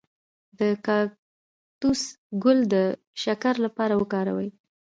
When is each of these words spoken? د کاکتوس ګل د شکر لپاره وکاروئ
د 0.59 0.61
کاکتوس 0.85 2.01
ګل 2.43 2.59
د 2.73 2.75
شکر 3.23 3.55
لپاره 3.65 3.93
وکاروئ 4.01 4.49